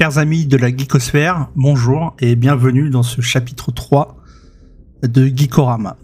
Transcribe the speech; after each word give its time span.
Chers 0.00 0.16
amis 0.16 0.46
de 0.46 0.56
la 0.56 0.74
geekosphère, 0.74 1.50
bonjour 1.56 2.16
et 2.20 2.34
bienvenue 2.34 2.88
dans 2.88 3.02
ce 3.02 3.20
chapitre 3.20 3.70
3 3.70 4.16
de 5.02 5.26
Geekorama. 5.26 5.98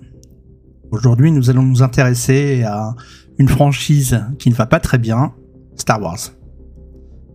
Aujourd'hui, 0.90 1.32
nous 1.32 1.48
allons 1.48 1.62
nous 1.62 1.82
intéresser 1.82 2.62
à 2.64 2.94
une 3.38 3.48
franchise 3.48 4.22
qui 4.38 4.50
ne 4.50 4.54
va 4.54 4.66
pas 4.66 4.80
très 4.80 4.98
bien, 4.98 5.32
Star 5.76 6.02
Wars. 6.02 6.18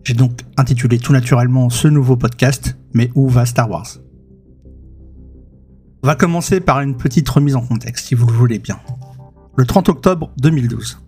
J'ai 0.03 0.13
donc 0.13 0.41
intitulé 0.55 0.99
tout 0.99 1.13
naturellement 1.13 1.71
ce 1.71 1.87
nouveau 1.87 2.15
podcast, 2.15 2.77
mais 2.93 3.09
où 3.15 3.27
va 3.27 3.47
Star 3.47 3.67
Wars? 3.67 3.97
On 6.03 6.07
va 6.07 6.13
commencer 6.13 6.59
par 6.59 6.81
une 6.81 6.95
petite 6.95 7.27
remise 7.27 7.55
en 7.55 7.65
contexte, 7.65 8.05
si 8.05 8.13
vous 8.13 8.27
le 8.27 8.33
voulez 8.33 8.59
bien. 8.59 8.77
Le 9.57 9.65
30 9.65 9.89
octobre 9.89 10.31
2012, 10.37 11.01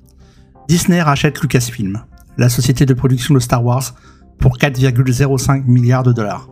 Disney 0.67 0.99
rachète 0.99 1.39
Lucasfilm, 1.41 2.05
la 2.37 2.49
société 2.49 2.87
de 2.87 2.95
production 2.95 3.35
de 3.35 3.39
Star 3.39 3.63
Wars, 3.63 3.93
pour 4.39 4.57
4,05 4.57 5.65
milliards 5.65 6.03
de 6.03 6.11
dollars. 6.11 6.49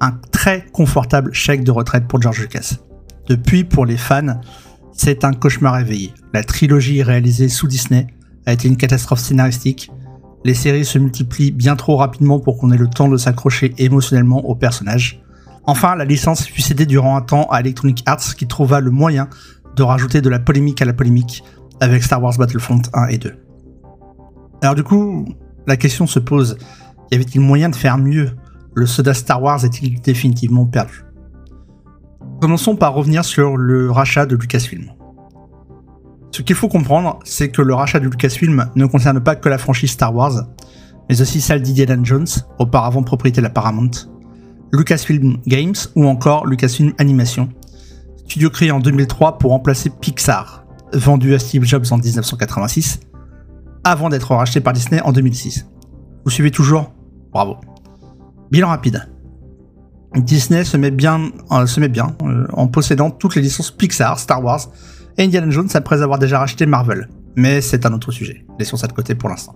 Un 0.00 0.12
très 0.30 0.66
confortable 0.72 1.32
chèque 1.32 1.64
de 1.64 1.70
retraite 1.70 2.08
pour 2.08 2.20
George 2.20 2.40
Lucas. 2.40 2.76
Depuis, 3.28 3.64
pour 3.64 3.86
les 3.86 3.96
fans, 3.96 4.40
c'est 4.92 5.24
un 5.24 5.32
cauchemar 5.32 5.78
éveillé. 5.78 6.12
La 6.32 6.42
trilogie 6.42 7.02
réalisée 7.02 7.48
sous 7.48 7.66
Disney 7.66 8.06
a 8.46 8.52
été 8.52 8.68
une 8.68 8.76
catastrophe 8.76 9.20
scénaristique. 9.20 9.90
Les 10.44 10.54
séries 10.54 10.84
se 10.84 10.98
multiplient 10.98 11.52
bien 11.52 11.76
trop 11.76 11.96
rapidement 11.96 12.40
pour 12.40 12.58
qu'on 12.58 12.72
ait 12.72 12.76
le 12.76 12.88
temps 12.88 13.08
de 13.08 13.16
s'accrocher 13.16 13.74
émotionnellement 13.78 14.44
aux 14.44 14.56
personnages. 14.56 15.22
Enfin, 15.64 15.94
la 15.94 16.04
licence 16.04 16.44
fut 16.44 16.62
cédée 16.62 16.86
durant 16.86 17.16
un 17.16 17.20
temps 17.20 17.46
à 17.50 17.60
Electronic 17.60 18.02
Arts 18.06 18.34
qui 18.36 18.48
trouva 18.48 18.80
le 18.80 18.90
moyen 18.90 19.28
de 19.76 19.82
rajouter 19.82 20.20
de 20.20 20.28
la 20.28 20.40
polémique 20.40 20.82
à 20.82 20.84
la 20.84 20.92
polémique 20.92 21.44
avec 21.80 22.02
Star 22.02 22.22
Wars 22.22 22.36
Battlefront 22.36 22.82
1 22.92 23.06
et 23.06 23.18
2. 23.18 23.34
Alors 24.62 24.74
du 24.74 24.82
coup, 24.82 25.24
la 25.66 25.76
question 25.76 26.06
se 26.06 26.18
pose, 26.18 26.58
y 27.12 27.14
avait-il 27.14 27.42
moyen 27.42 27.68
de 27.68 27.76
faire 27.76 27.98
mieux? 27.98 28.30
Le 28.74 28.86
soda 28.86 29.12
Star 29.12 29.42
Wars 29.42 29.64
est-il 29.66 30.00
définitivement 30.00 30.64
perdu? 30.64 31.04
Commençons 32.40 32.74
par 32.74 32.94
revenir 32.94 33.22
sur 33.22 33.58
le 33.58 33.90
rachat 33.90 34.24
de 34.24 34.34
Lucasfilm. 34.34 34.90
Ce 36.30 36.40
qu'il 36.40 36.56
faut 36.56 36.68
comprendre, 36.68 37.18
c'est 37.24 37.50
que 37.50 37.60
le 37.60 37.74
rachat 37.74 38.00
de 38.00 38.06
Lucasfilm 38.06 38.70
ne 38.74 38.86
concerne 38.86 39.20
pas 39.20 39.36
que 39.36 39.50
la 39.50 39.58
franchise 39.58 39.90
Star 39.90 40.14
Wars, 40.14 40.46
mais 41.10 41.20
aussi 41.20 41.42
celle 41.42 41.60
d'Indiana 41.60 41.98
Jones, 42.02 42.26
auparavant 42.58 43.02
propriété 43.02 43.42
de 43.42 43.46
la 43.46 43.50
Paramount, 43.50 43.90
Lucasfilm 44.72 45.36
Games 45.46 45.74
ou 45.94 46.06
encore 46.06 46.46
Lucasfilm 46.46 46.94
Animation, 46.96 47.50
studio 48.24 48.48
créé 48.48 48.70
en 48.70 48.80
2003 48.80 49.36
pour 49.36 49.50
remplacer 49.50 49.90
Pixar, 49.90 50.64
vendu 50.94 51.34
à 51.34 51.38
Steve 51.38 51.64
Jobs 51.64 51.84
en 51.90 51.98
1986, 51.98 53.00
avant 53.84 54.08
d'être 54.08 54.34
racheté 54.34 54.60
par 54.60 54.72
Disney 54.72 55.02
en 55.02 55.12
2006. 55.12 55.66
Vous 56.24 56.30
suivez 56.30 56.50
toujours 56.50 56.92
Bravo. 57.32 57.56
Bilan 58.50 58.68
rapide. 58.68 59.08
Disney 60.14 60.64
se 60.64 60.76
met 60.76 60.90
bien, 60.90 61.30
euh, 61.50 61.66
se 61.66 61.80
met 61.80 61.88
bien 61.88 62.14
euh, 62.22 62.46
en 62.52 62.68
possédant 62.68 63.10
toutes 63.10 63.34
les 63.34 63.42
licences 63.42 63.70
Pixar, 63.70 64.18
Star 64.18 64.44
Wars 64.44 64.60
et 65.16 65.24
Indiana 65.24 65.50
Jones 65.50 65.68
après 65.74 66.02
avoir 66.02 66.18
déjà 66.18 66.38
racheté 66.38 66.66
Marvel. 66.66 67.08
Mais 67.36 67.62
c'est 67.62 67.86
un 67.86 67.92
autre 67.94 68.12
sujet. 68.12 68.44
Laissons 68.58 68.76
ça 68.76 68.86
de 68.86 68.92
côté 68.92 69.14
pour 69.14 69.30
l'instant. 69.30 69.54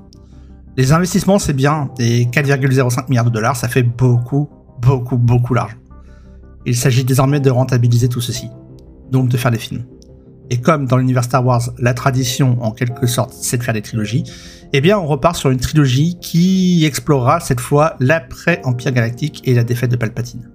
Les 0.79 0.93
investissements, 0.93 1.39
c'est 1.39 1.55
bien, 1.55 1.91
et 1.99 2.27
4,05 2.27 3.09
milliards 3.09 3.25
de 3.25 3.31
dollars, 3.31 3.57
ça 3.57 3.69
fait 3.69 3.83
beaucoup, 3.83 4.49
beaucoup, 4.81 5.17
beaucoup 5.17 5.55
d'argent. 5.55 5.77
Il 6.67 6.77
s'agit 6.77 7.05
désormais 7.05 7.41
de 7.41 7.51
rentabiliser 7.51 8.09
tout 8.09 8.21
ceci, 8.21 8.51
donc 9.11 9.29
de 9.29 9.37
faire 9.37 9.51
des 9.51 9.59
films. 9.59 9.85
Et 10.51 10.59
comme 10.59 10.87
dans 10.87 10.97
l'univers 10.97 11.25
Star 11.25 11.45
Wars, 11.45 11.71
la 11.79 11.95
tradition 11.95 12.63
en 12.63 12.71
quelque 12.71 13.07
sorte 13.07 13.33
c'est 13.33 13.59
de 13.59 13.63
faire 13.63 13.75
des 13.75 13.83
trilogies, 13.83 14.25
eh 14.73 14.81
bien 14.81 14.99
on 14.99 15.07
repart 15.07 15.37
sur 15.37 15.51
une 15.51 15.59
trilogie 15.59 16.19
qui 16.21 16.85
explorera 16.85 17.41
cette 17.41 17.61
fois 17.61 17.97
l'après-Empire 18.01 18.93
Galactique 18.93 19.43
et 19.45 19.55
la 19.55 19.65
défaite 19.65 19.91
de 19.91 19.97
Palpatine. 19.97 20.49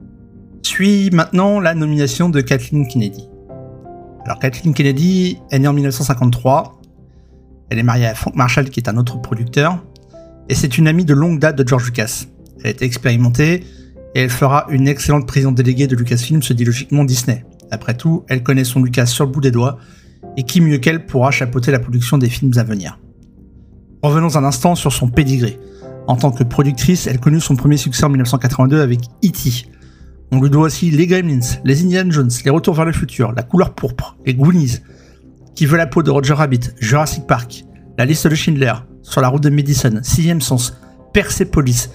Suit 0.63 1.09
maintenant 1.12 1.59
la 1.59 1.74
nomination 1.74 2.30
de 2.30 2.40
Kathleen 2.41 2.88
Kennedy. 2.88 3.28
Alors 4.25 4.40
Kathleen 4.40 4.74
Kennedy 4.74 5.40
est 5.51 5.59
née 5.59 5.68
en 5.68 5.74
1953, 5.74 6.80
elle 7.69 7.80
est 7.80 7.84
mariée 7.84 8.06
à 8.06 8.16
Frank 8.16 8.35
Marshall 8.35 8.69
qui 8.69 8.80
est 8.80 8.90
un 8.90 8.97
autre 8.97 9.19
producteur, 9.19 9.84
et 10.47 10.56
c'est 10.56 10.78
une 10.78 10.88
amie 10.88 11.06
de 11.06 11.13
longue 11.13 11.40
date 11.40 11.57
de 11.57 11.68
George 11.68 11.85
Lucas. 11.85 12.25
Elle 12.63 12.72
est 12.72 12.81
expérimentée 12.81 13.63
et 14.16 14.22
elle 14.22 14.30
fera 14.30 14.66
une 14.69 14.88
excellente 14.88 15.28
présidente 15.28 15.56
déléguée 15.56 15.88
de 15.88 15.96
Lucasfilm, 15.96 16.44
se 16.44 16.53
dit 16.53 16.66
logiquement 16.66 17.03
Disney. 17.03 17.46
Après 17.72 17.96
tout, 17.96 18.24
elle 18.28 18.44
connaît 18.44 18.64
son 18.64 18.84
Lucas 18.84 19.06
sur 19.08 19.26
le 19.26 19.32
bout 19.32 19.42
des 19.42 19.52
doigts, 19.52 19.78
et 20.38 20.44
qui 20.44 20.62
mieux 20.62 20.78
qu'elle 20.78 21.06
pourra 21.06 21.32
chapeauter 21.32 21.72
la 21.72 21.80
production 21.80 22.18
des 22.18 22.30
films 22.30 22.52
à 22.58 22.64
venir. 22.64 23.00
Revenons 24.04 24.36
un 24.36 24.44
instant 24.44 24.76
sur 24.76 24.92
son 24.92 25.09
pédigré. 25.09 25.59
En 26.08 26.16
tant 26.16 26.31
que 26.31 26.44
productrice, 26.44 27.08
elle 27.08 27.20
connut 27.20 27.40
son 27.40 27.56
premier 27.56 27.78
succès 27.78 28.04
en 28.04 28.10
1982 28.10 28.81
avec 28.81 29.02
E.T. 29.24 29.68
On 30.31 30.42
lui 30.42 30.50
doit 30.50 30.64
aussi 30.64 30.90
les 30.90 31.08
Gremlins, 31.08 31.40
les 31.64 31.84
Indiana 31.84 32.10
Jones, 32.10 32.30
les 32.44 32.52
Retours 32.52 32.74
vers 32.74 32.86
le 32.86 32.94
futur, 32.94 33.34
la 33.34 33.44
couleur 33.44 33.76
pourpre, 33.76 34.18
les 34.26 34.34
Goonies, 34.34 34.80
Qui 35.56 35.66
veut 35.66 35.78
la 35.78 35.88
peau 35.88 36.02
de 36.02 36.10
Roger 36.10 36.34
Rabbit, 36.34 36.72
Jurassic 36.80 37.28
Park, 37.28 37.66
la 37.98 38.06
liste 38.06 38.28
de 38.28 38.36
Schindler, 38.36 38.74
Sur 39.04 39.22
la 39.22 39.28
route 39.28 39.44
de 39.44 39.50
Madison, 39.50 40.00
Sixième 40.02 40.42
Sens, 40.42 40.78
Persepolis, 41.14 41.90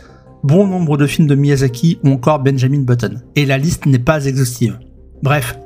bon 0.45 0.67
nombre 0.67 0.97
de 0.97 1.07
films 1.07 1.27
de 1.27 1.35
Miyazaki 1.35 1.99
ou 2.05 2.11
encore 2.11 2.41
Benjamin 2.41 2.83
Button. 2.83 3.23
Et 3.35 3.47
la 3.47 3.59
liste 3.59 3.87
n'est 3.87 3.99
pas 3.99 4.25
exhaustive. 4.27 4.79
Bref, 5.23 5.59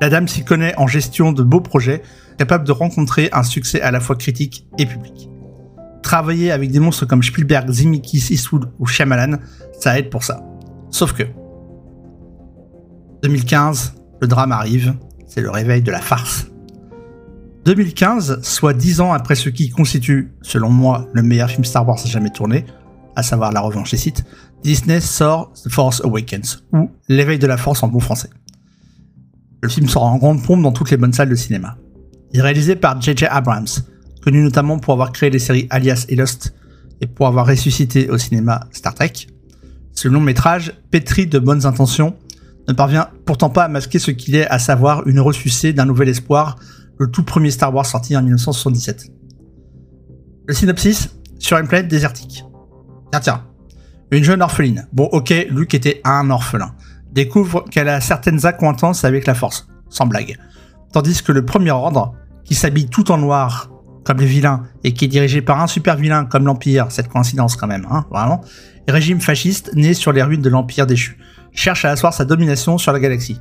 la 0.00 0.08
dame 0.08 0.28
s'y 0.28 0.44
connaît 0.44 0.74
en 0.76 0.86
gestion 0.86 1.32
de 1.32 1.42
beaux 1.42 1.60
projets, 1.60 2.02
capable 2.38 2.64
de 2.64 2.72
rencontrer 2.72 3.28
un 3.32 3.42
succès 3.42 3.80
à 3.82 3.90
la 3.90 4.00
fois 4.00 4.16
critique 4.16 4.66
et 4.78 4.86
public. 4.86 5.28
Travailler 6.02 6.50
avec 6.50 6.70
des 6.70 6.80
monstres 6.80 7.06
comme 7.06 7.22
Spielberg, 7.22 7.70
Zemeckis, 7.70 8.28
Eastwood 8.30 8.70
ou 8.78 8.86
Shyamalan, 8.86 9.38
ça 9.78 9.98
aide 9.98 10.08
pour 10.08 10.24
ça. 10.24 10.42
Sauf 10.90 11.12
que 11.12 11.24
2015, 13.22 13.94
le 14.20 14.26
drame 14.26 14.52
arrive, 14.52 14.94
c'est 15.26 15.42
le 15.42 15.50
réveil 15.50 15.82
de 15.82 15.90
la 15.90 16.00
farce. 16.00 16.46
2015, 17.66 18.40
soit 18.42 18.72
10 18.72 19.02
ans 19.02 19.12
après 19.12 19.34
ce 19.34 19.50
qui 19.50 19.68
constitue, 19.68 20.32
selon 20.40 20.70
moi, 20.70 21.06
le 21.12 21.22
meilleur 21.22 21.50
film 21.50 21.64
Star 21.64 21.86
Wars 21.86 21.98
jamais 22.06 22.30
tourné, 22.30 22.64
à 23.16 23.22
savoir 23.22 23.52
La 23.52 23.60
Revanche 23.60 23.90
des 23.90 23.98
Sith, 23.98 24.24
Disney 24.62 25.00
sort 25.00 25.52
The 25.52 25.68
Force 25.68 26.02
Awakens, 26.02 26.64
ou 26.72 26.90
L'éveil 27.08 27.38
de 27.38 27.46
la 27.46 27.58
Force 27.58 27.82
en 27.82 27.88
bon 27.88 28.00
français. 28.00 28.30
Le 29.62 29.68
film 29.68 29.88
sort 29.88 30.04
en 30.04 30.16
grande 30.16 30.42
pompe 30.42 30.62
dans 30.62 30.72
toutes 30.72 30.90
les 30.90 30.96
bonnes 30.96 31.12
salles 31.12 31.28
de 31.28 31.34
cinéma. 31.34 31.76
Il 32.32 32.40
est 32.40 32.42
réalisé 32.42 32.76
par 32.76 33.00
J.J. 33.00 33.26
Abrams, 33.26 33.66
connu 34.22 34.42
notamment 34.42 34.78
pour 34.78 34.94
avoir 34.94 35.12
créé 35.12 35.30
les 35.30 35.38
séries 35.38 35.66
Alias 35.70 36.06
et 36.08 36.16
Lost 36.16 36.54
et 37.00 37.06
pour 37.06 37.26
avoir 37.26 37.46
ressuscité 37.46 38.08
au 38.08 38.18
cinéma 38.18 38.60
Star 38.72 38.94
Trek. 38.94 39.12
Ce 39.92 40.08
long 40.08 40.20
métrage, 40.20 40.72
pétri 40.90 41.26
de 41.26 41.38
bonnes 41.38 41.66
intentions, 41.66 42.16
ne 42.68 42.72
parvient 42.72 43.08
pourtant 43.26 43.50
pas 43.50 43.64
à 43.64 43.68
masquer 43.68 43.98
ce 43.98 44.10
qu'il 44.10 44.36
est, 44.36 44.46
à 44.46 44.58
savoir 44.58 45.06
une 45.06 45.20
ressuscité 45.20 45.72
d'un 45.72 45.86
nouvel 45.86 46.08
espoir, 46.08 46.56
le 46.98 47.10
tout 47.10 47.22
premier 47.22 47.50
Star 47.50 47.74
Wars 47.74 47.86
sorti 47.86 48.16
en 48.16 48.22
1977. 48.22 49.10
Le 50.46 50.54
synopsis, 50.54 51.10
sur 51.38 51.58
une 51.58 51.66
planète 51.66 51.88
désertique. 51.88 52.44
Tiens, 53.10 53.20
tiens. 53.20 53.44
Une 54.10 54.24
jeune 54.24 54.42
orpheline. 54.42 54.86
Bon, 54.92 55.04
ok, 55.04 55.46
Luke 55.50 55.74
était 55.74 56.00
un 56.04 56.30
orphelin 56.30 56.74
découvre 57.12 57.64
qu'elle 57.70 57.88
a 57.88 58.00
certaines 58.00 58.46
accointances 58.46 59.04
avec 59.04 59.26
la 59.26 59.34
force, 59.34 59.68
sans 59.88 60.06
blague. 60.06 60.38
Tandis 60.92 61.22
que 61.22 61.32
le 61.32 61.44
premier 61.44 61.70
ordre, 61.70 62.14
qui 62.44 62.54
s'habille 62.54 62.88
tout 62.88 63.10
en 63.10 63.18
noir, 63.18 63.70
comme 64.04 64.18
les 64.18 64.26
vilains, 64.26 64.64
et 64.84 64.92
qui 64.92 65.04
est 65.04 65.08
dirigé 65.08 65.42
par 65.42 65.60
un 65.60 65.66
super 65.66 65.96
vilain 65.96 66.24
comme 66.24 66.44
l'Empire, 66.44 66.86
cette 66.90 67.08
coïncidence 67.08 67.56
quand 67.56 67.66
même, 67.66 67.86
hein, 67.90 68.06
vraiment, 68.10 68.40
régime 68.88 69.20
fasciste 69.20 69.70
né 69.74 69.94
sur 69.94 70.12
les 70.12 70.22
ruines 70.22 70.42
de 70.42 70.48
l'Empire 70.48 70.86
déchu, 70.86 71.18
cherche 71.52 71.84
à 71.84 71.90
asseoir 71.90 72.12
sa 72.12 72.24
domination 72.24 72.78
sur 72.78 72.92
la 72.92 73.00
galaxie. 73.00 73.40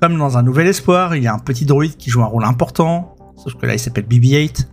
Comme 0.00 0.18
dans 0.18 0.36
un 0.36 0.42
nouvel 0.42 0.66
espoir, 0.66 1.16
il 1.16 1.22
y 1.22 1.26
a 1.26 1.34
un 1.34 1.38
petit 1.38 1.64
droïde 1.64 1.96
qui 1.96 2.10
joue 2.10 2.22
un 2.22 2.26
rôle 2.26 2.44
important, 2.44 3.16
sauf 3.36 3.54
que 3.54 3.66
là 3.66 3.74
il 3.74 3.78
s'appelle 3.78 4.06
BB-8, 4.06 4.66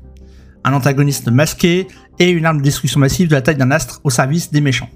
un 0.64 0.74
antagoniste 0.74 1.30
masqué, 1.30 1.88
et 2.20 2.30
une 2.30 2.46
arme 2.46 2.58
de 2.58 2.64
destruction 2.64 3.00
massive 3.00 3.30
de 3.30 3.36
la 3.36 3.42
taille 3.42 3.56
d'un 3.56 3.72
astre 3.72 4.02
au 4.04 4.10
service 4.10 4.52
des 4.52 4.62
méchants. 4.62 4.90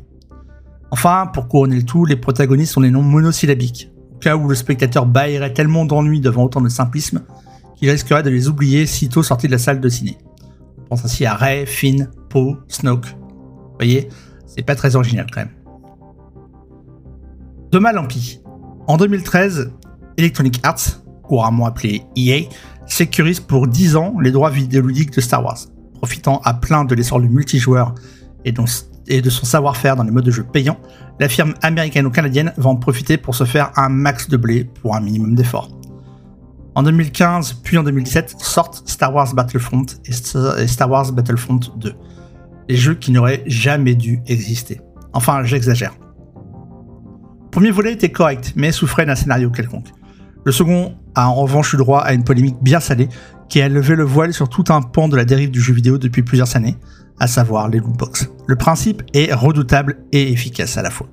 Enfin, 0.93 1.25
pour 1.25 1.47
couronner 1.47 1.77
le 1.77 1.83
tout, 1.83 2.05
les 2.05 2.15
protagonistes 2.15 2.77
ont 2.77 2.81
des 2.81 2.91
noms 2.91 3.01
monosyllabiques, 3.01 3.91
au 4.13 4.17
cas 4.19 4.35
où 4.35 4.47
le 4.47 4.53
spectateur 4.53 5.07
baillerait 5.07 5.51
tellement 5.51 5.85
d'ennui 5.85 6.21
devant 6.21 6.43
autant 6.43 6.61
de 6.61 6.69
simplisme 6.69 7.23
qu'il 7.75 7.89
risquerait 7.89 8.21
de 8.21 8.29
les 8.29 8.47
oublier 8.47 8.85
sitôt 8.85 9.23
sortis 9.23 9.47
de 9.47 9.53
la 9.53 9.57
salle 9.57 9.81
de 9.81 9.89
ciné. 9.89 10.19
On 10.77 10.89
pense 10.89 11.03
ainsi 11.03 11.25
à 11.25 11.33
Rey, 11.33 11.65
Finn, 11.65 12.11
Poe, 12.29 12.59
Snoke. 12.67 13.07
Vous 13.07 13.75
voyez, 13.79 14.07
c'est 14.45 14.61
pas 14.61 14.75
très 14.75 14.95
original 14.95 15.25
quand 15.33 15.39
même. 15.41 15.55
De 17.71 17.79
mal 17.79 17.97
en 17.97 18.05
pis. 18.05 18.43
En 18.85 18.97
2013, 18.97 19.73
Electronic 20.17 20.59
Arts, 20.61 21.01
couramment 21.23 21.65
appelé 21.65 22.03
EA, 22.15 22.41
sécurise 22.85 23.39
pour 23.39 23.67
10 23.67 23.95
ans 23.95 24.19
les 24.21 24.29
droits 24.29 24.51
vidéoludiques 24.51 25.11
de 25.11 25.21
Star 25.21 25.43
Wars, 25.43 25.57
profitant 25.95 26.39
à 26.43 26.53
plein 26.53 26.85
de 26.85 26.93
l'essor 26.93 27.19
du 27.19 27.29
multijoueur 27.29 27.95
et 28.45 28.51
dont 28.51 28.67
et 29.07 29.21
de 29.21 29.29
son 29.29 29.45
savoir-faire 29.45 29.95
dans 29.95 30.03
les 30.03 30.11
modes 30.11 30.25
de 30.25 30.31
jeu 30.31 30.43
payants, 30.43 30.79
la 31.19 31.29
firme 31.29 31.53
américano-canadienne 31.61 32.53
va 32.57 32.69
en 32.69 32.75
profiter 32.75 33.17
pour 33.17 33.35
se 33.35 33.43
faire 33.43 33.71
un 33.75 33.89
max 33.89 34.29
de 34.29 34.37
blé 34.37 34.63
pour 34.63 34.95
un 34.95 35.01
minimum 35.01 35.35
d'effort. 35.35 35.69
En 36.75 36.83
2015 36.83 37.53
puis 37.63 37.77
en 37.77 37.83
2017 37.83 38.35
sortent 38.39 38.87
Star 38.89 39.13
Wars 39.13 39.33
Battlefront 39.33 39.85
et 40.05 40.67
Star 40.67 40.89
Wars 40.89 41.11
Battlefront 41.11 41.59
2, 41.77 41.93
des 42.67 42.75
jeux 42.75 42.95
qui 42.95 43.11
n'auraient 43.11 43.43
jamais 43.45 43.95
dû 43.95 44.21
exister. 44.25 44.81
Enfin, 45.13 45.43
j'exagère. 45.43 45.93
Le 47.43 47.49
premier 47.51 47.69
volet 47.69 47.93
était 47.93 48.11
correct, 48.11 48.53
mais 48.55 48.71
souffrait 48.71 49.05
d'un 49.05 49.15
scénario 49.15 49.51
quelconque. 49.51 49.89
Le 50.45 50.51
second 50.51 50.95
a 51.13 51.29
en 51.29 51.35
revanche 51.35 51.73
eu 51.73 51.77
droit 51.77 52.01
à 52.01 52.13
une 52.13 52.23
polémique 52.23 52.57
bien 52.61 52.79
salée 52.79 53.07
qui 53.47 53.61
a 53.61 53.69
levé 53.69 53.95
le 53.95 54.03
voile 54.03 54.33
sur 54.33 54.49
tout 54.49 54.63
un 54.69 54.81
pan 54.81 55.07
de 55.07 55.15
la 55.15 55.25
dérive 55.25 55.51
du 55.51 55.61
jeu 55.61 55.73
vidéo 55.73 55.99
depuis 55.99 56.23
plusieurs 56.23 56.55
années, 56.55 56.75
à 57.19 57.27
savoir 57.27 57.69
les 57.69 57.79
lootbox. 57.79 58.29
Le 58.45 58.55
principe 58.55 59.03
est 59.13 59.33
redoutable 59.33 60.05
et 60.11 60.31
efficace 60.31 60.77
à 60.77 60.81
la 60.81 60.89
fois. 60.89 61.07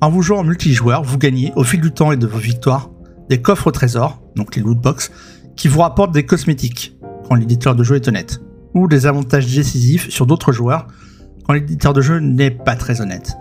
En 0.00 0.10
vous 0.10 0.22
jouant 0.22 0.40
en 0.40 0.44
multijoueur, 0.44 1.02
vous 1.02 1.16
gagnez, 1.16 1.52
au 1.56 1.64
fil 1.64 1.80
du 1.80 1.90
temps 1.90 2.12
et 2.12 2.16
de 2.16 2.26
vos 2.26 2.38
victoires, 2.38 2.90
des 3.30 3.40
coffres 3.40 3.68
au 3.68 3.70
trésor, 3.70 4.22
donc 4.36 4.56
les 4.56 4.62
lootbox, 4.62 5.10
qui 5.56 5.68
vous 5.68 5.80
rapportent 5.80 6.12
des 6.12 6.26
cosmétiques, 6.26 6.96
quand 7.26 7.34
l'éditeur 7.34 7.74
de 7.74 7.82
jeu 7.82 7.96
est 7.96 8.06
honnête, 8.08 8.40
ou 8.74 8.88
des 8.88 9.06
avantages 9.06 9.52
décisifs 9.54 10.10
sur 10.10 10.26
d'autres 10.26 10.52
joueurs, 10.52 10.86
quand 11.46 11.54
l'éditeur 11.54 11.94
de 11.94 12.02
jeu 12.02 12.18
n'est 12.18 12.50
pas 12.50 12.76
très 12.76 13.00
honnête. 13.00 13.36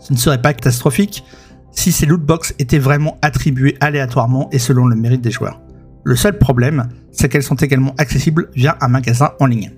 Ce 0.00 0.12
ne 0.12 0.18
serait 0.18 0.40
pas 0.40 0.54
catastrophique 0.54 1.24
si 1.72 1.92
ces 1.92 2.06
lootbox 2.06 2.54
étaient 2.58 2.78
vraiment 2.78 3.18
attribuées 3.20 3.76
aléatoirement 3.80 4.48
et 4.50 4.58
selon 4.58 4.86
le 4.86 4.96
mérite 4.96 5.20
des 5.20 5.30
joueurs. 5.30 5.60
Le 6.04 6.16
seul 6.16 6.38
problème, 6.38 6.88
c'est 7.12 7.28
qu'elles 7.28 7.42
sont 7.42 7.56
également 7.56 7.94
accessibles 7.98 8.48
via 8.54 8.78
un 8.80 8.88
magasin 8.88 9.32
en 9.40 9.46
ligne. 9.46 9.72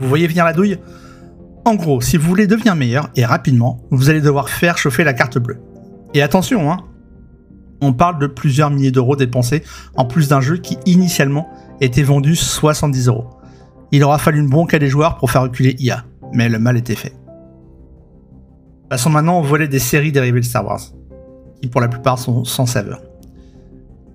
Vous 0.00 0.08
voyez 0.08 0.26
venir 0.26 0.44
la 0.44 0.54
douille? 0.54 0.78
En 1.68 1.74
gros, 1.74 2.00
si 2.00 2.16
vous 2.16 2.26
voulez 2.26 2.46
devenir 2.46 2.76
meilleur 2.76 3.10
et 3.14 3.26
rapidement, 3.26 3.82
vous 3.90 4.08
allez 4.08 4.22
devoir 4.22 4.48
faire 4.48 4.78
chauffer 4.78 5.04
la 5.04 5.12
carte 5.12 5.36
bleue. 5.36 5.58
Et 6.14 6.22
attention, 6.22 6.72
hein, 6.72 6.78
on 7.82 7.92
parle 7.92 8.18
de 8.18 8.26
plusieurs 8.26 8.70
milliers 8.70 8.90
d'euros 8.90 9.16
dépensés 9.16 9.62
en 9.94 10.06
plus 10.06 10.28
d'un 10.28 10.40
jeu 10.40 10.56
qui 10.56 10.78
initialement 10.86 11.46
était 11.82 12.02
vendu 12.02 12.36
70 12.36 13.08
euros. 13.08 13.28
Il 13.92 14.02
aura 14.02 14.16
fallu 14.16 14.40
une 14.40 14.48
bronque 14.48 14.72
à 14.72 14.78
des 14.78 14.88
joueurs 14.88 15.18
pour 15.18 15.30
faire 15.30 15.42
reculer 15.42 15.76
IA, 15.78 16.06
mais 16.32 16.48
le 16.48 16.58
mal 16.58 16.78
était 16.78 16.94
fait. 16.94 17.12
Passons 18.88 19.10
maintenant 19.10 19.38
au 19.38 19.42
volet 19.42 19.68
des 19.68 19.78
séries 19.78 20.10
dérivées 20.10 20.40
de 20.40 20.46
Star 20.46 20.64
Wars, 20.64 20.80
qui 21.60 21.68
pour 21.68 21.82
la 21.82 21.88
plupart 21.88 22.18
sont 22.18 22.44
sans 22.46 22.64
saveur. 22.64 23.02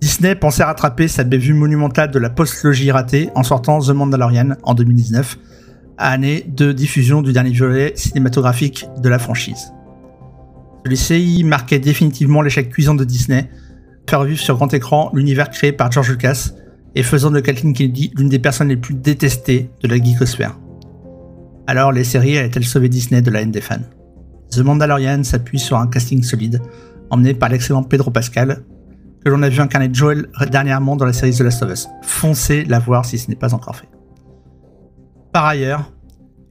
Disney 0.02 0.34
pensait 0.34 0.64
rattraper 0.64 1.08
sa 1.08 1.24
bévue 1.24 1.54
monumentale 1.54 2.10
de 2.10 2.18
la 2.18 2.32
post-logie 2.32 2.90
ratée 2.90 3.30
en 3.36 3.44
sortant 3.44 3.78
The 3.78 3.90
Mandalorian 3.90 4.56
en 4.64 4.74
2019, 4.74 5.38
année 5.98 6.46
de 6.48 6.72
diffusion 6.72 7.22
du 7.22 7.34
dernier 7.34 7.54
volet 7.54 7.94
cinématographique 7.96 8.88
de 9.02 9.10
la 9.10 9.20
franchise. 9.20 9.74
Celui-ci 10.86 11.44
marquait 11.44 11.80
définitivement 11.80 12.42
l'échec 12.42 12.70
cuisant 12.70 12.96
de 12.96 13.04
Disney, 13.04 13.50
faire 14.10 14.20
revivre 14.20 14.40
sur 14.40 14.56
grand 14.56 14.74
écran 14.74 15.12
l'univers 15.14 15.50
créé 15.50 15.72
par 15.72 15.92
George 15.92 16.10
Lucas 16.10 16.52
et 16.96 17.04
faisant 17.04 17.32
de 17.32 17.40
Kathleen 17.40 17.74
Kennedy 17.74 18.12
l'une 18.18 18.30
des 18.30 18.40
personnes 18.40 18.68
les 18.68 18.78
plus 18.78 18.94
détestées 18.94 19.70
de 19.82 19.88
la 19.88 19.98
geekosphère. 19.98 20.60
Alors 21.68 21.92
les 21.92 22.04
séries 22.04 22.38
allaient-elles 22.38 22.66
sauver 22.66 22.90
Disney 22.90 23.22
de 23.22 23.32
la 23.32 23.42
haine 23.42 23.52
des 23.52 23.62
fans? 23.62 23.78
The 24.52 24.60
Mandalorian 24.60 25.24
s'appuie 25.24 25.60
sur 25.60 25.78
un 25.78 25.88
casting 25.88 26.22
solide, 26.22 26.62
emmené 27.10 27.34
par 27.34 27.50
l'excellent 27.50 27.84
Pedro 27.84 28.12
Pascal, 28.12 28.64
que 29.24 29.30
l'on 29.30 29.42
a 29.42 29.50
vu 29.50 29.62
incarner 29.62 29.90
Joel 29.92 30.28
dernièrement 30.52 30.96
dans 30.96 31.06
la 31.06 31.14
série 31.14 31.34
The 31.34 31.42
Last 31.42 31.64
of 31.64 31.72
Us. 31.72 31.88
Foncez 32.02 32.66
la 32.66 32.80
voir 32.80 33.06
si 33.06 33.18
ce 33.18 33.30
n'est 33.30 33.38
pas 33.38 33.54
encore 33.54 33.78
fait. 33.78 33.88
Par 35.34 35.46
ailleurs, 35.48 35.92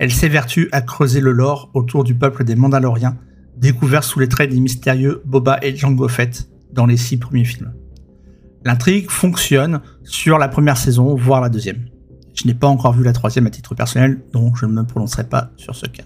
elle 0.01 0.11
s'évertue 0.11 0.69
à 0.73 0.81
creuser 0.83 1.21
le 1.21 1.31
lore 1.31 1.71
autour 1.73 2.03
du 2.03 2.17
peuple 2.17 2.43
des 2.43 2.57
Mandaloriens, 2.57 3.17
découvert 3.57 4.03
sous 4.03 4.19
les 4.19 4.27
traits 4.27 4.51
des 4.51 4.59
mystérieux 4.59 5.23
Boba 5.25 5.61
et 5.63 5.77
Jango 5.77 6.09
Fett 6.09 6.49
dans 6.73 6.85
les 6.85 6.97
six 6.97 7.17
premiers 7.17 7.45
films. 7.45 7.73
L'intrigue 8.65 9.09
fonctionne 9.09 9.81
sur 10.03 10.37
la 10.37 10.49
première 10.49 10.77
saison, 10.77 11.15
voire 11.15 11.41
la 11.41 11.49
deuxième. 11.49 11.87
Je 12.35 12.45
n'ai 12.49 12.55
pas 12.55 12.67
encore 12.67 12.93
vu 12.93 13.05
la 13.05 13.13
troisième 13.13 13.47
à 13.47 13.51
titre 13.51 13.77
personnel, 13.77 14.21
donc 14.33 14.57
je 14.57 14.67
ne 14.67 14.73
me 14.73 14.83
prononcerai 14.83 15.29
pas 15.29 15.51
sur 15.57 15.77
ce 15.77 15.87
cas. 15.87 16.05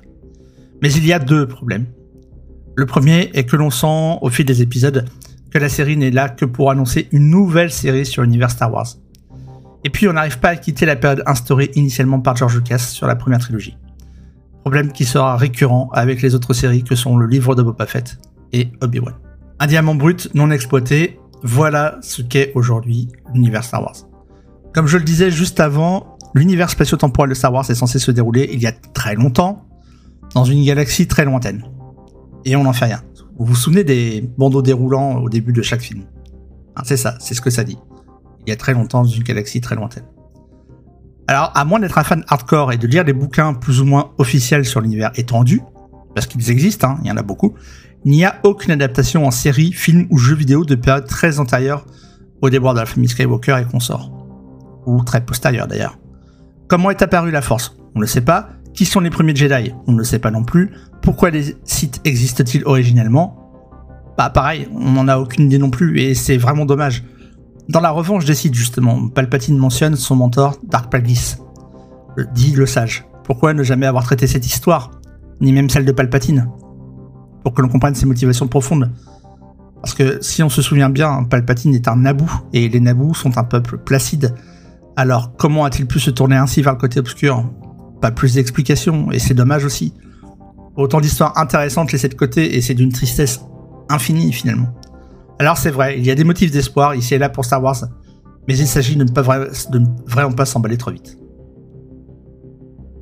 Mais 0.82 0.92
il 0.92 1.06
y 1.06 1.14
a 1.14 1.18
deux 1.18 1.48
problèmes. 1.48 1.86
Le 2.74 2.84
premier 2.84 3.30
est 3.32 3.44
que 3.44 3.56
l'on 3.56 3.70
sent 3.70 4.18
au 4.20 4.28
fil 4.28 4.44
des 4.44 4.60
épisodes 4.60 5.06
que 5.50 5.58
la 5.58 5.70
série 5.70 5.96
n'est 5.96 6.10
là 6.10 6.28
que 6.28 6.44
pour 6.44 6.70
annoncer 6.70 7.08
une 7.12 7.30
nouvelle 7.30 7.70
série 7.70 8.04
sur 8.04 8.22
l'univers 8.22 8.50
Star 8.50 8.70
Wars. 8.70 8.96
Et 9.86 9.88
puis 9.88 10.08
on 10.08 10.14
n'arrive 10.14 10.40
pas 10.40 10.48
à 10.48 10.56
quitter 10.56 10.84
la 10.84 10.96
période 10.96 11.22
instaurée 11.26 11.70
initialement 11.76 12.18
par 12.18 12.34
George 12.34 12.56
Lucas 12.56 12.78
sur 12.78 13.06
la 13.06 13.14
première 13.14 13.38
trilogie. 13.38 13.78
Problème 14.62 14.90
qui 14.90 15.04
sera 15.04 15.36
récurrent 15.36 15.90
avec 15.92 16.22
les 16.22 16.34
autres 16.34 16.54
séries 16.54 16.82
que 16.82 16.96
sont 16.96 17.16
le 17.16 17.28
livre 17.28 17.54
de 17.54 17.62
Boba 17.62 17.86
Fett 17.86 18.18
et 18.52 18.72
Obi-Wan. 18.80 19.14
Un 19.60 19.66
diamant 19.68 19.94
brut 19.94 20.28
non 20.34 20.50
exploité, 20.50 21.20
voilà 21.44 21.98
ce 22.00 22.22
qu'est 22.22 22.50
aujourd'hui 22.56 23.06
l'univers 23.32 23.62
Star 23.62 23.80
Wars. 23.80 23.94
Comme 24.74 24.88
je 24.88 24.98
le 24.98 25.04
disais 25.04 25.30
juste 25.30 25.60
avant, 25.60 26.18
l'univers 26.34 26.68
spatio-temporel 26.68 27.30
de 27.30 27.34
Star 27.36 27.52
Wars 27.52 27.70
est 27.70 27.76
censé 27.76 28.00
se 28.00 28.10
dérouler 28.10 28.50
il 28.52 28.58
y 28.58 28.66
a 28.66 28.72
très 28.72 29.14
longtemps, 29.14 29.68
dans 30.34 30.44
une 30.44 30.64
galaxie 30.64 31.06
très 31.06 31.24
lointaine. 31.24 31.64
Et 32.44 32.56
on 32.56 32.64
n'en 32.64 32.72
fait 32.72 32.86
rien. 32.86 33.02
Vous 33.38 33.44
vous 33.44 33.54
souvenez 33.54 33.84
des 33.84 34.28
bandeaux 34.36 34.62
déroulants 34.62 35.18
au 35.18 35.28
début 35.28 35.52
de 35.52 35.62
chaque 35.62 35.82
film? 35.82 36.06
Hein, 36.74 36.82
C'est 36.84 36.96
ça, 36.96 37.14
c'est 37.20 37.34
ce 37.34 37.40
que 37.40 37.50
ça 37.50 37.62
dit. 37.62 37.78
Il 38.46 38.50
y 38.50 38.52
a 38.52 38.56
très 38.56 38.74
longtemps 38.74 39.02
dans 39.02 39.08
une 39.08 39.22
galaxie 39.22 39.60
très 39.60 39.74
lointaine. 39.74 40.04
Alors, 41.28 41.50
à 41.54 41.64
moins 41.64 41.80
d'être 41.80 41.98
un 41.98 42.04
fan 42.04 42.24
hardcore 42.28 42.72
et 42.72 42.76
de 42.76 42.86
lire 42.86 43.04
des 43.04 43.12
bouquins 43.12 43.54
plus 43.54 43.80
ou 43.80 43.84
moins 43.84 44.12
officiels 44.18 44.64
sur 44.64 44.80
l'univers 44.80 45.10
étendu, 45.16 45.60
parce 46.14 46.26
qu'ils 46.26 46.50
existent, 46.50 46.90
hein, 46.90 46.98
il 47.02 47.08
y 47.08 47.10
en 47.10 47.16
a 47.16 47.22
beaucoup, 47.22 47.54
il 48.04 48.12
n'y 48.12 48.24
a 48.24 48.36
aucune 48.44 48.70
adaptation 48.70 49.26
en 49.26 49.32
série, 49.32 49.72
film 49.72 50.06
ou 50.10 50.18
jeu 50.18 50.36
vidéo 50.36 50.64
de 50.64 50.76
période 50.76 51.06
très 51.06 51.40
antérieure 51.40 51.84
au 52.40 52.50
déboire 52.50 52.74
de 52.74 52.80
la 52.80 52.86
famille 52.86 53.08
Skywalker 53.08 53.58
et 53.60 53.64
consorts. 53.64 54.12
Ou 54.86 55.02
très 55.02 55.24
postérieure 55.24 55.66
d'ailleurs. 55.66 55.98
Comment 56.68 56.90
est 56.90 57.02
apparue 57.02 57.32
la 57.32 57.42
Force? 57.42 57.76
On 57.96 58.00
ne 58.00 58.06
sait 58.06 58.20
pas. 58.20 58.50
Qui 58.74 58.84
sont 58.84 59.00
les 59.00 59.10
premiers 59.10 59.34
Jedi? 59.34 59.72
On 59.88 59.92
ne 59.92 59.98
le 59.98 60.04
sait 60.04 60.20
pas 60.20 60.30
non 60.30 60.44
plus. 60.44 60.70
Pourquoi 61.02 61.30
les 61.30 61.56
sites 61.64 62.00
existent-ils 62.04 62.64
originellement? 62.64 63.42
Bah 64.16 64.30
pareil, 64.30 64.68
on 64.72 64.92
n'en 64.92 65.08
a 65.08 65.18
aucune 65.18 65.46
idée 65.46 65.58
non 65.58 65.70
plus 65.70 65.98
et 66.00 66.14
c'est 66.14 66.36
vraiment 66.36 66.66
dommage. 66.66 67.02
Dans 67.68 67.80
la 67.80 67.90
revanche 67.90 68.24
des 68.24 68.34
sites 68.34 68.54
justement, 68.54 69.08
Palpatine 69.08 69.58
mentionne 69.58 69.96
son 69.96 70.14
mentor 70.14 70.56
Dark 70.68 70.88
Plagueis, 70.88 71.36
dit 72.32 72.52
le 72.52 72.64
sage. 72.64 73.06
Pourquoi 73.24 73.54
ne 73.54 73.64
jamais 73.64 73.86
avoir 73.86 74.04
traité 74.04 74.28
cette 74.28 74.46
histoire 74.46 74.92
Ni 75.40 75.52
même 75.52 75.68
celle 75.68 75.84
de 75.84 75.90
Palpatine 75.90 76.48
Pour 77.42 77.54
que 77.54 77.62
l'on 77.62 77.68
comprenne 77.68 77.96
ses 77.96 78.06
motivations 78.06 78.46
profondes? 78.46 78.92
Parce 79.82 79.94
que 79.94 80.22
si 80.22 80.44
on 80.44 80.48
se 80.48 80.62
souvient 80.62 80.90
bien, 80.90 81.24
Palpatine 81.24 81.74
est 81.74 81.88
un 81.88 81.96
Naboo, 81.96 82.30
et 82.52 82.68
les 82.68 82.80
Naboo 82.80 83.14
sont 83.14 83.36
un 83.36 83.44
peuple 83.44 83.78
placide. 83.78 84.34
Alors 84.94 85.36
comment 85.36 85.64
a-t-il 85.64 85.86
pu 85.86 85.98
se 85.98 86.10
tourner 86.10 86.36
ainsi 86.36 86.62
vers 86.62 86.74
le 86.74 86.78
côté 86.78 87.00
obscur? 87.00 87.44
Pas 88.00 88.12
plus 88.12 88.34
d'explications, 88.34 89.10
et 89.10 89.18
c'est 89.18 89.34
dommage 89.34 89.64
aussi. 89.64 89.92
Autant 90.76 91.00
d'histoires 91.00 91.36
intéressantes 91.36 91.90
laissées 91.90 92.08
de 92.08 92.14
côté, 92.14 92.56
et 92.56 92.60
c'est 92.60 92.74
d'une 92.74 92.92
tristesse 92.92 93.40
infinie 93.88 94.32
finalement. 94.32 94.68
Alors 95.38 95.58
c'est 95.58 95.70
vrai, 95.70 95.98
il 95.98 96.06
y 96.06 96.10
a 96.10 96.14
des 96.14 96.24
motifs 96.24 96.50
d'espoir 96.50 96.94
ici 96.94 97.14
et 97.14 97.18
là 97.18 97.28
pour 97.28 97.44
Star 97.44 97.62
Wars, 97.62 97.76
mais 98.48 98.56
il 98.56 98.66
s'agit 98.66 98.96
de 98.96 99.04
ne, 99.04 99.10
pas 99.10 99.22
vraiment 99.22 100.32
pas 100.32 100.46
s'emballer 100.46 100.78
trop 100.78 100.90
vite. 100.90 101.18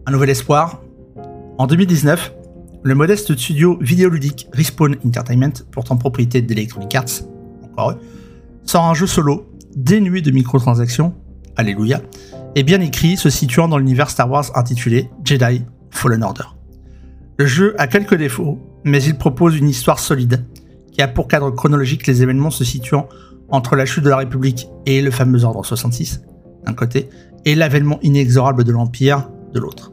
Un 0.07 0.13
nouvel 0.13 0.31
espoir. 0.31 0.83
En 1.59 1.67
2019, 1.67 2.35
le 2.83 2.95
modeste 2.95 3.37
studio 3.37 3.79
vidéoludique 3.81 4.49
Respawn 4.53 4.97
Entertainment, 5.07 5.53
pourtant 5.71 5.97
propriété 5.97 6.43
d'Electronic 6.43 6.95
Arts, 6.95 7.23
encore 7.65 7.93
eux, 7.93 7.99
sort 8.65 8.85
un 8.85 8.95
jeu 8.95 9.07
solo, 9.07 9.47
dénué 9.77 10.21
de 10.21 10.31
microtransactions, 10.33 11.15
alléluia, 11.57 12.03
et 12.57 12.65
bien 12.65 12.81
écrit, 12.81 13.17
se 13.17 13.31
situant 13.31 13.69
dans 13.69 13.79
l'univers 13.79 14.11
Star 14.11 14.31
Wars 14.31 14.51
intitulé 14.57 15.09
Jedi 15.25 15.63
Fallen 15.91 16.23
Order. 16.23 16.45
Le 17.39 17.47
jeu 17.47 17.75
a 17.79 17.87
quelques 17.87 18.17
défauts, 18.17 18.59
mais 18.85 19.03
il 19.03 19.17
propose 19.17 19.57
une 19.57 19.69
histoire 19.69 19.99
solide, 19.99 20.45
qui 20.95 21.03
a 21.03 21.09
pour 21.09 21.29
cadre 21.29 21.51
chronologique 21.51 22.07
les 22.07 22.23
événements 22.23 22.51
se 22.51 22.65
situant 22.65 23.09
entre 23.51 23.77
la 23.77 23.85
chute 23.85 24.05
de 24.05 24.09
la 24.09 24.17
République 24.17 24.69
et 24.87 25.03
le 25.03 25.11
fameux 25.11 25.45
Ordre 25.45 25.65
66, 25.65 26.23
d'un 26.65 26.73
côté, 26.73 27.11
et 27.45 27.55
l'avènement 27.55 27.99
inexorable 28.03 28.65
de 28.65 28.73
l'Empire, 28.73 29.29
de 29.53 29.61
l'autre. 29.61 29.93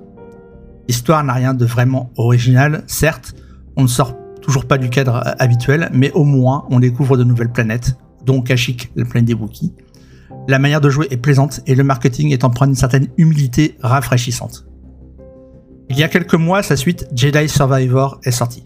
L'histoire 0.88 1.24
n'a 1.24 1.34
rien 1.34 1.54
de 1.54 1.66
vraiment 1.66 2.12
original, 2.16 2.84
certes, 2.88 3.36
on 3.76 3.84
ne 3.84 3.88
sort 3.88 4.16
toujours 4.42 4.66
pas 4.66 4.78
du 4.78 4.90
cadre 4.90 5.22
habituel, 5.40 5.90
mais 5.94 6.12
au 6.14 6.24
moins 6.24 6.66
on 6.70 6.80
découvre 6.80 7.18
de 7.18 7.24
nouvelles 7.24 7.52
planètes, 7.52 7.96
dont 8.26 8.42
Kashyyyk, 8.42 8.92
la 8.96 9.06
planète 9.06 9.26
des 9.26 9.34
Wookiees, 9.34 9.74
la 10.48 10.60
manière 10.60 10.82
de 10.82 10.90
jouer 10.90 11.08
est 11.12 11.18
plaisante 11.18 11.62
et 11.68 11.76
le 11.76 11.84
marketing 11.84 12.32
est 12.32 12.44
empreint 12.44 12.68
d'une 12.68 12.76
certaine 12.76 13.08
humilité 13.18 13.78
rafraîchissante. 13.82 14.66
Il 15.90 16.00
y 16.00 16.04
a 16.04 16.08
quelques 16.08 16.36
mois, 16.36 16.64
sa 16.64 16.76
suite 16.76 17.08
Jedi 17.16 17.50
Survivor 17.50 18.20
est 18.24 18.32
sortie. 18.32 18.66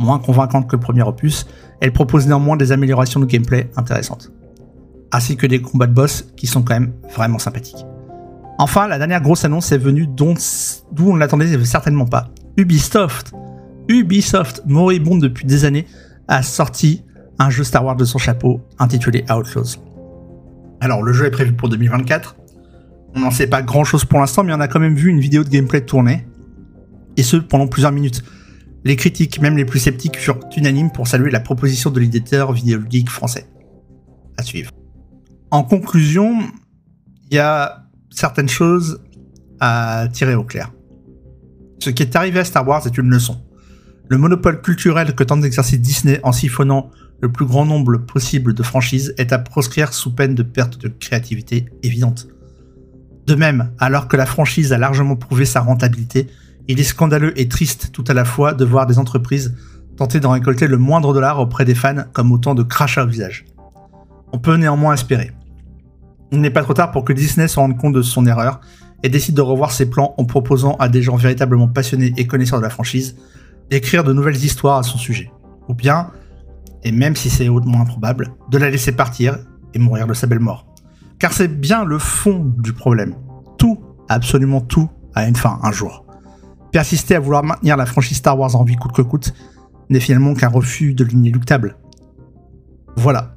Moins 0.00 0.18
convaincante 0.18 0.68
que 0.68 0.74
le 0.74 0.80
premier 0.80 1.02
opus, 1.02 1.46
elle 1.80 1.92
propose 1.92 2.26
néanmoins 2.26 2.56
des 2.56 2.72
améliorations 2.72 3.20
de 3.20 3.26
gameplay 3.26 3.70
intéressantes. 3.76 4.32
Ainsi 5.12 5.36
que 5.36 5.46
des 5.46 5.60
combats 5.60 5.86
de 5.86 5.94
boss 5.94 6.26
qui 6.36 6.46
sont 6.46 6.62
quand 6.62 6.74
même 6.74 6.92
vraiment 7.14 7.38
sympathiques. 7.38 7.84
Enfin, 8.58 8.88
la 8.88 8.98
dernière 8.98 9.20
grosse 9.20 9.44
annonce 9.44 9.70
est 9.72 9.78
venue 9.78 10.06
d'où 10.06 10.34
on 11.00 11.14
ne 11.14 11.18
l'attendait 11.18 11.64
certainement 11.64 12.06
pas. 12.06 12.30
Ubisoft 12.56 13.32
Ubisoft, 13.88 14.62
moribonde 14.66 15.20
depuis 15.20 15.46
des 15.46 15.64
années, 15.64 15.86
a 16.28 16.42
sorti 16.42 17.04
un 17.38 17.50
jeu 17.50 17.64
Star 17.64 17.84
Wars 17.84 17.96
de 17.96 18.04
son 18.04 18.18
chapeau 18.18 18.60
intitulé 18.78 19.24
Outlaws. 19.30 19.78
Alors, 20.80 21.02
le 21.02 21.12
jeu 21.12 21.26
est 21.26 21.30
prévu 21.30 21.52
pour 21.52 21.68
2024. 21.68 22.36
On 23.16 23.20
n'en 23.20 23.30
sait 23.30 23.48
pas 23.48 23.62
grand 23.62 23.84
chose 23.84 24.04
pour 24.04 24.20
l'instant, 24.20 24.44
mais 24.44 24.52
on 24.54 24.60
a 24.60 24.68
quand 24.68 24.80
même 24.80 24.94
vu 24.94 25.10
une 25.10 25.20
vidéo 25.20 25.42
de 25.44 25.48
gameplay 25.48 25.80
tourner. 25.80 26.26
Et 27.16 27.22
ce, 27.22 27.36
pendant 27.36 27.66
plusieurs 27.66 27.92
minutes. 27.92 28.22
Les 28.84 28.96
critiques, 28.96 29.40
même 29.40 29.56
les 29.56 29.64
plus 29.64 29.80
sceptiques, 29.80 30.18
furent 30.18 30.40
unanimes 30.56 30.90
pour 30.90 31.06
saluer 31.06 31.30
la 31.30 31.40
proposition 31.40 31.90
de 31.90 32.00
l'éditeur 32.00 32.52
vidéoludique 32.52 33.10
français. 33.10 33.46
À 34.38 34.42
suivre. 34.42 34.70
En 35.50 35.64
conclusion, 35.64 36.38
il 37.30 37.34
y 37.34 37.38
a 37.38 37.86
certaines 38.10 38.48
choses 38.48 39.02
à 39.60 40.08
tirer 40.12 40.34
au 40.34 40.44
clair. 40.44 40.72
Ce 41.78 41.90
qui 41.90 42.02
est 42.02 42.16
arrivé 42.16 42.40
à 42.40 42.44
Star 42.44 42.66
Wars 42.66 42.86
est 42.86 42.96
une 42.96 43.10
leçon. 43.10 43.42
Le 44.08 44.18
monopole 44.18 44.60
culturel 44.60 45.14
que 45.14 45.24
tente 45.24 45.40
d'exercer 45.40 45.78
Disney 45.78 46.20
en 46.22 46.32
siphonnant 46.32 46.90
le 47.20 47.30
plus 47.30 47.44
grand 47.44 47.66
nombre 47.66 47.98
possible 47.98 48.54
de 48.54 48.62
franchises 48.62 49.14
est 49.18 49.32
à 49.32 49.38
proscrire 49.38 49.92
sous 49.92 50.14
peine 50.14 50.34
de 50.34 50.42
perte 50.42 50.78
de 50.78 50.88
créativité 50.88 51.66
évidente. 51.82 52.28
De 53.26 53.34
même, 53.34 53.72
alors 53.78 54.08
que 54.08 54.16
la 54.16 54.26
franchise 54.26 54.72
a 54.72 54.78
largement 54.78 55.16
prouvé 55.16 55.44
sa 55.44 55.60
rentabilité, 55.60 56.26
il 56.70 56.78
est 56.78 56.84
scandaleux 56.84 57.38
et 57.38 57.48
triste 57.48 57.90
tout 57.92 58.04
à 58.06 58.14
la 58.14 58.24
fois 58.24 58.54
de 58.54 58.64
voir 58.64 58.86
des 58.86 59.00
entreprises 59.00 59.56
tenter 59.96 60.20
d'en 60.20 60.30
récolter 60.30 60.68
le 60.68 60.78
moindre 60.78 61.12
dollar 61.12 61.40
auprès 61.40 61.64
des 61.64 61.74
fans 61.74 62.04
comme 62.12 62.30
autant 62.30 62.54
de 62.54 62.62
crachats 62.62 63.02
au 63.02 63.08
visage. 63.08 63.44
On 64.32 64.38
peut 64.38 64.54
néanmoins 64.54 64.94
espérer. 64.94 65.32
Il 66.30 66.40
n'est 66.40 66.50
pas 66.50 66.62
trop 66.62 66.72
tard 66.72 66.92
pour 66.92 67.04
que 67.04 67.12
Disney 67.12 67.48
se 67.48 67.58
rende 67.58 67.76
compte 67.76 67.94
de 67.94 68.02
son 68.02 68.24
erreur 68.24 68.60
et 69.02 69.08
décide 69.08 69.34
de 69.34 69.40
revoir 69.40 69.72
ses 69.72 69.90
plans 69.90 70.14
en 70.16 70.24
proposant 70.24 70.76
à 70.78 70.88
des 70.88 71.02
gens 71.02 71.16
véritablement 71.16 71.66
passionnés 71.66 72.14
et 72.16 72.28
connaisseurs 72.28 72.60
de 72.60 72.64
la 72.64 72.70
franchise 72.70 73.16
d'écrire 73.68 74.04
de 74.04 74.12
nouvelles 74.12 74.42
histoires 74.42 74.78
à 74.78 74.82
son 74.84 74.96
sujet. 74.96 75.30
Ou 75.68 75.74
bien, 75.74 76.10
et 76.84 76.92
même 76.92 77.16
si 77.16 77.30
c'est 77.30 77.48
hautement 77.48 77.80
improbable, 77.80 78.28
de 78.48 78.58
la 78.58 78.70
laisser 78.70 78.92
partir 78.92 79.38
et 79.74 79.80
mourir 79.80 80.06
de 80.06 80.14
sa 80.14 80.28
belle 80.28 80.38
mort. 80.38 80.66
Car 81.18 81.32
c'est 81.32 81.48
bien 81.48 81.84
le 81.84 81.98
fond 81.98 82.54
du 82.58 82.72
problème. 82.72 83.16
Tout, 83.58 83.80
absolument 84.08 84.60
tout, 84.60 84.88
a 85.16 85.26
une 85.26 85.36
fin 85.36 85.58
un 85.64 85.72
jour. 85.72 86.06
Persister 86.72 87.16
à 87.16 87.20
vouloir 87.20 87.42
maintenir 87.42 87.76
la 87.76 87.86
franchise 87.86 88.18
Star 88.18 88.38
Wars 88.38 88.54
en 88.56 88.64
vie 88.64 88.76
coûte 88.76 88.92
que 88.92 89.02
coûte 89.02 89.34
n'est 89.88 90.00
finalement 90.00 90.34
qu'un 90.34 90.48
refus 90.48 90.94
de 90.94 91.04
l'inéluctable. 91.04 91.76
Voilà. 92.96 93.36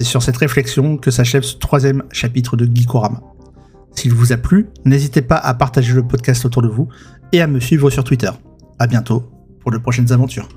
C'est 0.00 0.06
sur 0.06 0.22
cette 0.22 0.36
réflexion 0.36 0.96
que 0.96 1.10
s'achève 1.10 1.42
ce 1.42 1.56
troisième 1.56 2.02
chapitre 2.10 2.56
de 2.56 2.64
Geekorama. 2.64 3.20
S'il 3.94 4.14
vous 4.14 4.32
a 4.32 4.36
plu, 4.36 4.68
n'hésitez 4.84 5.22
pas 5.22 5.36
à 5.36 5.54
partager 5.54 5.92
le 5.92 6.06
podcast 6.06 6.44
autour 6.44 6.62
de 6.62 6.68
vous 6.68 6.88
et 7.32 7.40
à 7.40 7.46
me 7.46 7.60
suivre 7.60 7.90
sur 7.90 8.04
Twitter. 8.04 8.30
À 8.78 8.86
bientôt 8.86 9.30
pour 9.60 9.70
de 9.70 9.78
prochaines 9.78 10.12
aventures. 10.12 10.48